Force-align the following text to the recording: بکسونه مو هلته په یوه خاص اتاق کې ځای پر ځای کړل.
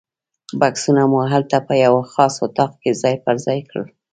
بکسونه 0.59 1.03
مو 1.11 1.19
هلته 1.33 1.57
په 1.67 1.73
یوه 1.85 2.01
خاص 2.13 2.35
اتاق 2.45 2.71
کې 2.81 2.91
ځای 3.01 3.15
پر 3.23 3.35
ځای 3.45 3.59
کړل. 3.69 3.87